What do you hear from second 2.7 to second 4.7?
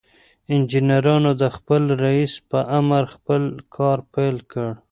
امر خپل کار پيل کړ.